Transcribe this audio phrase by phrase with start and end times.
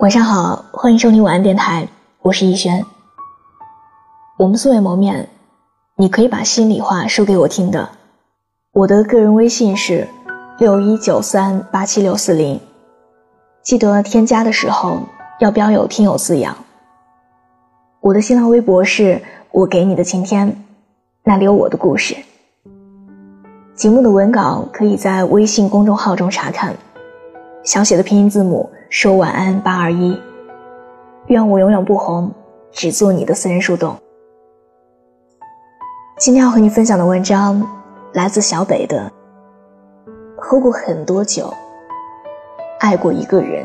[0.00, 1.86] 晚上好，欢迎收听晚安电台，
[2.22, 2.86] 我是逸轩。
[4.38, 5.28] 我们素未谋面，
[5.94, 7.90] 你可以把心里话说给我听的。
[8.72, 10.08] 我的个人微信是
[10.58, 12.58] 六一九三八七六四零，
[13.62, 15.02] 记得添加的时候
[15.38, 16.56] 要标有听友字样。
[18.00, 19.20] 我的新浪微博是
[19.50, 20.64] 我给你的晴天，
[21.24, 22.16] 那里有我的故事。
[23.74, 26.74] 节目的文稿可以在微信公众号中查看，
[27.62, 28.68] 小写的拼音字母。
[28.88, 30.20] 说晚安八二一，
[31.26, 32.32] 愿我永远不红，
[32.72, 33.96] 只做你的私人树洞。
[36.18, 37.64] 今天要和你分享的文章
[38.12, 39.08] 来自小北的。
[40.36, 41.54] 喝过很多酒，
[42.80, 43.64] 爱过一个人，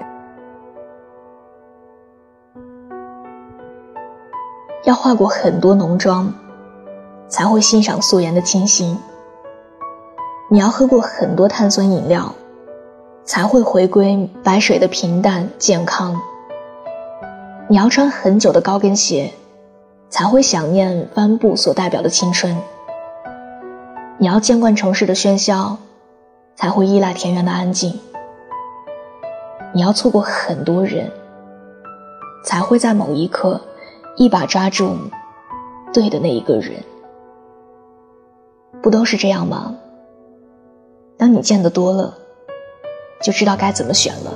[4.83, 6.31] 要化过很多浓妆，
[7.27, 8.95] 才会欣赏素颜的清新。
[10.51, 12.31] 你要喝过很多碳酸饮料。
[13.25, 16.21] 才会回归白水的平淡健康。
[17.67, 19.33] 你要穿很久的高跟鞋，
[20.09, 22.55] 才会想念帆布所代表的青春。
[24.19, 25.77] 你要见惯城市的喧嚣，
[26.55, 27.99] 才会依赖田园的安静。
[29.73, 31.11] 你要错过很多人，
[32.45, 33.59] 才会在某一刻
[34.15, 34.95] 一把抓住
[35.91, 36.83] 对的那一个人。
[38.83, 39.75] 不都是这样吗？
[41.17, 42.19] 当你见得多了。
[43.21, 44.31] 就知道该怎么选了。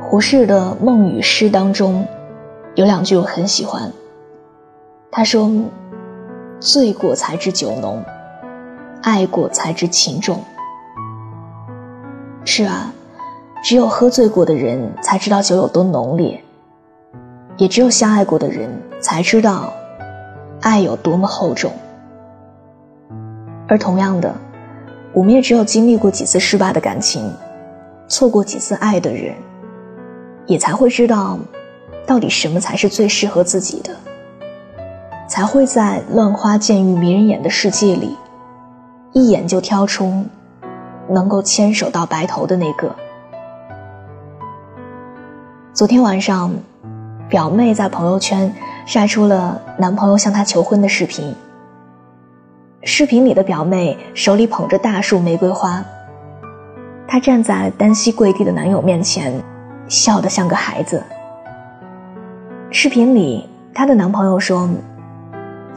[0.00, 2.06] 胡适的《梦与诗》当中
[2.74, 3.92] 有两句我很喜欢。
[5.10, 5.50] 他说
[6.60, 8.02] ：“醉过才知酒浓，
[9.02, 10.42] 爱过才知情重。”
[12.46, 12.92] 是啊，
[13.62, 16.42] 只有喝醉过的人才知道酒有多浓烈，
[17.58, 19.72] 也只有相爱过的人才知道
[20.62, 21.70] 爱有多么厚重。
[23.68, 24.34] 而同样的。
[25.12, 27.32] 我们也只有经历过几次失败的感情，
[28.06, 29.34] 错过几次爱的人，
[30.46, 31.38] 也才会知道，
[32.06, 33.96] 到底什么才是最适合自己的，
[35.28, 38.16] 才会在乱花渐欲迷人眼的世界里，
[39.12, 40.24] 一眼就挑出
[41.08, 42.94] 能够牵手到白头的那个。
[45.72, 46.54] 昨天晚上，
[47.28, 51.34] 表妹在朋友圈晒出了男朋友向她求婚的视频。
[52.90, 55.84] 视频里的表妹手里捧着大束玫瑰花，
[57.06, 59.30] 她站在单膝跪地的男友面前，
[59.88, 61.04] 笑得像个孩子。
[62.70, 64.66] 视频里，她的男朋友说：“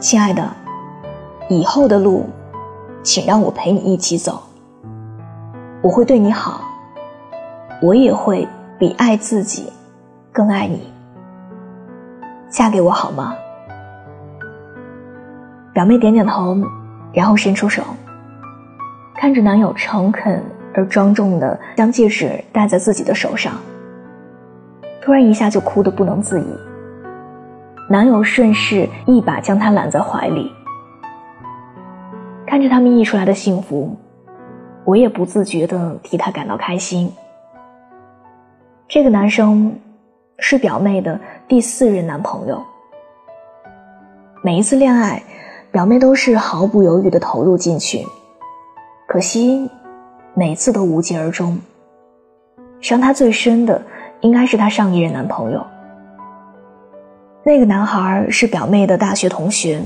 [0.00, 0.50] 亲爱的，
[1.50, 2.30] 以后的路，
[3.02, 4.42] 请让我陪你一起走。
[5.82, 6.62] 我会对你好，
[7.82, 8.48] 我也会
[8.78, 9.70] 比爱自己
[10.32, 10.90] 更爱你。
[12.48, 13.34] 嫁给我好吗？”
[15.74, 16.56] 表妹点点头。
[17.12, 17.82] 然后伸出手，
[19.14, 20.42] 看着男友诚恳
[20.74, 23.52] 而庄重的将戒指戴在自己的手上，
[25.02, 26.46] 突然一下就哭得不能自已。
[27.90, 30.50] 男友顺势一把将她揽在怀里，
[32.46, 33.94] 看着他们溢出来的幸福，
[34.84, 37.12] 我也不自觉地替他感到开心。
[38.88, 39.78] 这个男生
[40.38, 42.62] 是表妹的第四任男朋友，
[44.42, 45.22] 每一次恋爱。
[45.72, 48.06] 表妹都是毫不犹豫地投入进去，
[49.08, 49.70] 可惜
[50.34, 51.58] 每次都无疾而终。
[52.82, 53.80] 伤她最深的
[54.20, 55.64] 应该是她上一任男朋友。
[57.42, 59.82] 那个男孩是表妹的大学同学，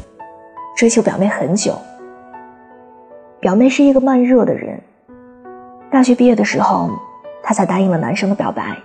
[0.76, 1.78] 追求表妹很久。
[3.38, 4.82] 表妹是一个慢热的人，
[5.88, 6.91] 大学毕业的时候，
[7.44, 8.76] 她才答应了男生的表白。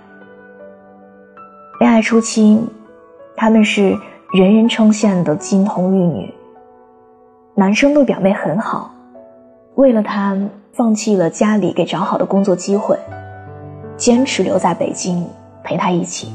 [1.79, 2.63] 恋爱初期，
[3.35, 3.89] 他们是
[4.33, 6.31] 人人称羡的金童玉女。
[7.53, 8.91] 男生对表妹很好，
[9.75, 10.37] 为了她
[10.71, 12.97] 放弃了家里给找好的工作机会，
[13.97, 15.27] 坚持留在北京
[15.61, 16.31] 陪她一起。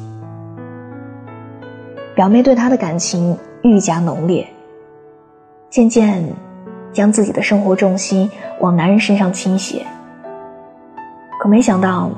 [2.14, 4.46] 表妹对他的感情愈加浓烈，
[5.70, 6.22] 渐渐
[6.92, 9.86] 将自己的生活重心往男人身上倾斜。
[11.40, 12.10] 可没想到，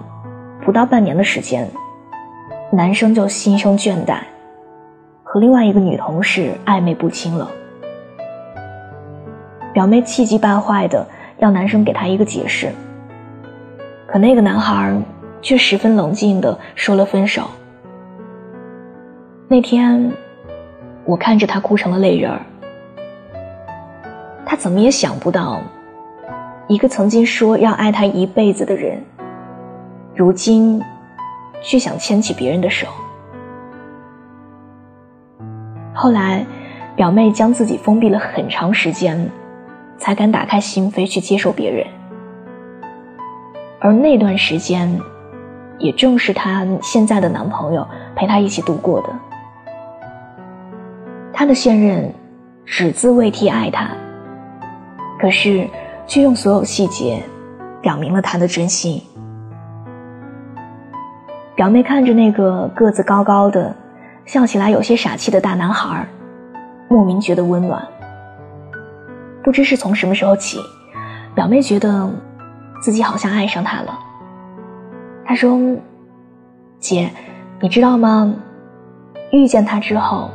[0.65, 1.69] 不到半年的时间，
[2.73, 4.19] 男生就心生倦怠，
[5.23, 7.49] 和另外一个女同事暧昧不清了。
[9.79, 11.07] 表妹气急败坏的
[11.39, 12.73] 要男生给她一个解释，
[14.09, 15.01] 可那个男孩
[15.41, 17.49] 却十分冷静的说了分手。
[19.47, 20.11] 那天，
[21.05, 22.41] 我看着他哭成了泪人儿。
[24.45, 25.61] 他怎么也想不到，
[26.67, 29.01] 一个曾经说要爱他一辈子的人，
[30.13, 30.83] 如今
[31.63, 32.89] 却想牵起别人的手。
[35.95, 36.45] 后来，
[36.97, 39.31] 表妹将自己封闭了很长时间。
[39.99, 41.87] 才敢打开心扉去接受别人，
[43.81, 45.01] 而那段时间，
[45.79, 49.09] 也正是她现在的男朋友陪她一起度过的。
[51.33, 52.13] 她的现任
[52.65, 53.91] 只字未提爱她，
[55.21, 55.69] 可是
[56.07, 57.23] 却用所有细节
[57.83, 59.03] 表明了他的真心。
[61.55, 63.75] 表妹看着那个个子高高的、
[64.25, 66.07] 笑起来有些傻气的大男孩，
[66.89, 67.85] 莫名觉得温暖。
[69.49, 70.59] 不知是从什么时候起，
[71.35, 72.07] 表妹觉得
[72.83, 73.99] 自己好像爱上他了。
[75.25, 75.59] 她说
[76.79, 77.11] ：“姐，
[77.59, 78.31] 你知道吗？
[79.33, 80.29] 遇见他之后，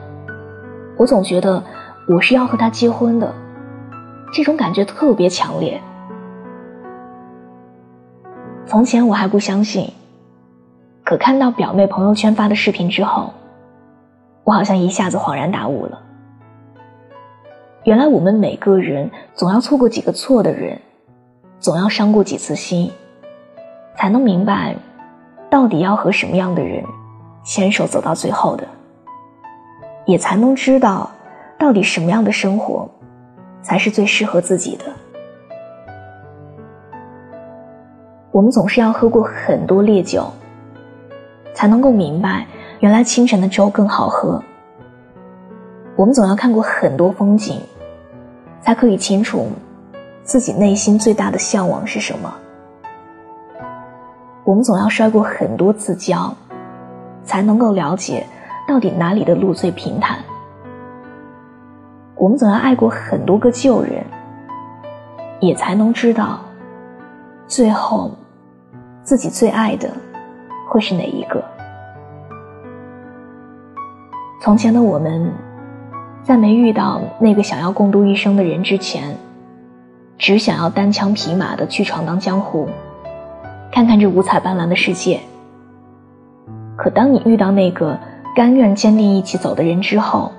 [0.97, 1.63] 我总觉得
[2.07, 3.31] 我是要和他结婚的，
[4.33, 5.79] 这种感觉特别强烈。
[8.65, 9.93] 从前我还不相信。”
[11.05, 13.31] 可看到表妹朋友圈发的视频之后，
[14.43, 16.01] 我好像一下子恍然大悟了。
[17.83, 20.79] 原来我们每个人总要错过几个错的人，
[21.59, 22.89] 总要伤过几次心，
[23.97, 24.75] 才能明白，
[25.49, 26.81] 到底要和什么样的人
[27.43, 28.65] 牵手走到最后的，
[30.05, 31.11] 也才能知道，
[31.59, 32.89] 到底什么样的生活，
[33.61, 34.85] 才是最适合自己的。
[38.31, 40.31] 我们总是要喝过很多烈酒。
[41.55, 42.47] 才能够明白，
[42.79, 44.41] 原来清晨的粥更好喝。
[45.95, 47.61] 我们总要看过很多风景，
[48.63, 49.51] 才可以清楚
[50.23, 52.33] 自己内心最大的向往是什么。
[54.45, 56.33] 我们总要摔过很多次跤，
[57.23, 58.25] 才能够了解
[58.67, 60.17] 到底哪里的路最平坦。
[62.15, 64.03] 我们总要爱过很多个旧人，
[65.41, 66.39] 也才能知道，
[67.47, 68.11] 最后
[69.03, 69.89] 自己最爱的。
[70.69, 71.43] 会是哪一个？
[74.41, 75.31] 从前的我们，
[76.23, 79.17] 在没遇到那个想要共度一生的人之前，
[80.17, 82.67] 只想要单枪匹马的去闯荡江湖，
[83.71, 85.19] 看看这五彩斑斓的世界。
[86.77, 87.99] 可当你遇到那个
[88.35, 90.31] 甘愿坚定一起走的人之后，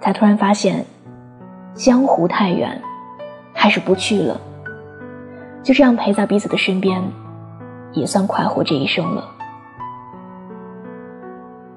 [0.00, 0.84] 才突然发现，
[1.74, 2.80] 江湖太远，
[3.52, 4.40] 还是不去了。
[5.62, 7.02] 就这样陪在彼此的身边。
[7.96, 9.24] 也算快活这一生了。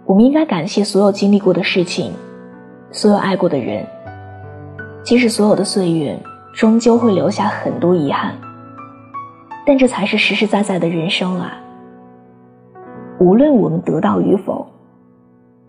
[0.03, 2.11] 我们应该感谢所有经历过的事情，
[2.91, 3.85] 所有爱过的人。
[5.03, 6.19] 即使所有的岁月
[6.53, 8.33] 终究会留下很多遗憾，
[9.65, 11.53] 但这才是实实在在的人生啊！
[13.19, 14.67] 无论我们得到与否，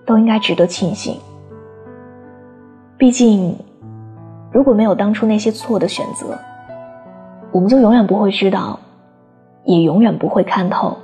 [0.04, 1.18] 都应该值得庆幸。
[2.96, 3.56] 毕竟，
[4.50, 6.36] 如果没有当初那些错的选择，
[7.52, 8.78] 我们就永远不会知道。
[9.64, 10.96] 也永远不会看透，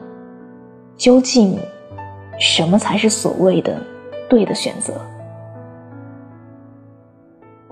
[0.97, 1.59] 究竟
[2.39, 3.77] 什么才是所谓的
[4.27, 4.95] 对的选择。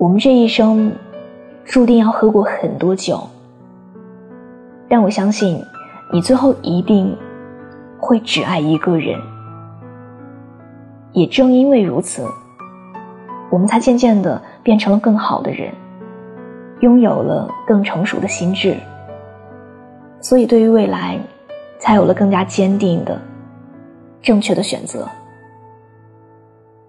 [0.03, 0.93] 我们这一生
[1.65, 3.23] 注定要喝过很多酒，
[4.89, 5.65] 但我相信
[6.13, 7.17] 你最后一定
[8.01, 9.17] 会只爱一个人。
[11.13, 12.27] 也正因为如此，
[13.49, 15.73] 我们才渐渐的变成了更好的人，
[16.81, 18.77] 拥有了更成熟的心智。
[20.21, 21.17] 所以，对于未来，
[21.79, 23.23] 才有了更加坚定的、
[24.21, 25.09] 正确的选择，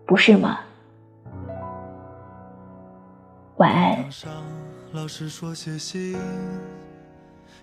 [0.08, 0.58] 不是吗？
[3.58, 4.04] 晚安。
[4.94, 6.18] 老师说写信，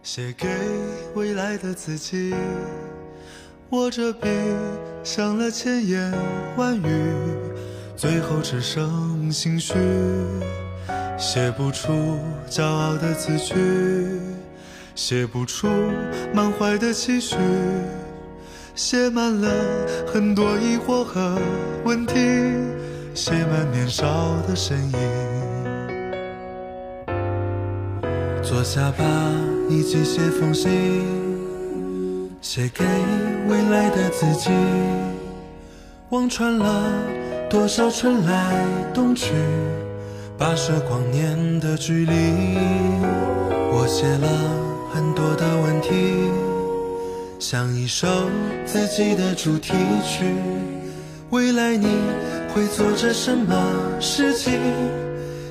[0.05, 0.47] 写给
[1.15, 2.33] 未来的自己。
[3.71, 4.29] 握着笔，
[5.03, 6.13] 想了千言
[6.57, 7.13] 万语，
[7.97, 9.75] 最后只剩心虚，
[11.19, 12.19] 写不出
[12.49, 13.55] 骄傲的字句。
[14.95, 15.69] 写不出
[16.35, 17.37] 满怀的期许，
[18.75, 19.51] 写满了
[20.07, 21.39] 很多疑惑和
[21.85, 22.15] 问题，
[23.15, 24.07] 写满年少
[24.47, 25.40] 的身影。
[28.43, 29.05] 坐下吧，
[29.69, 30.71] 一起写封信，
[32.41, 32.85] 写给
[33.49, 34.51] 未来的自己。
[36.11, 36.91] 望穿了
[37.49, 39.33] 多少春来冬去，
[40.39, 42.13] 跋涉光年的距离。
[43.73, 44.71] 我写了。
[44.93, 45.89] 很多的问题，
[47.39, 48.09] 像一首
[48.67, 49.73] 自己的主题
[50.05, 50.25] 曲。
[51.31, 51.87] 未来你
[52.53, 53.55] 会做着什么
[54.01, 54.59] 事情？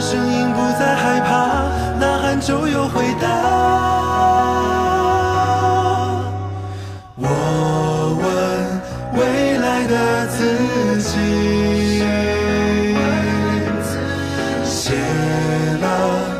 [0.00, 1.62] 声音不再害怕
[1.98, 3.28] 呐喊就有回答。
[7.16, 7.28] 我
[8.22, 10.38] 问未来的自
[11.02, 11.18] 己
[14.64, 14.94] 写
[15.82, 16.39] 了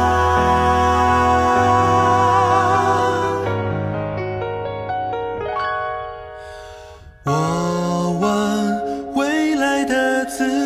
[10.23, 10.60] 的自